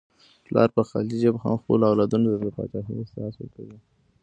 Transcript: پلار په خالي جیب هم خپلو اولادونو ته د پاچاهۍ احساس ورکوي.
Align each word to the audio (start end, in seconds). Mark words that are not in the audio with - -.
پلار 0.45 0.69
په 0.75 0.81
خالي 0.89 1.15
جیب 1.21 1.35
هم 1.43 1.53
خپلو 1.61 1.83
اولادونو 1.91 2.27
ته 2.31 2.37
د 2.43 2.47
پاچاهۍ 2.55 2.93
احساس 2.99 3.33
ورکوي. 3.37 3.77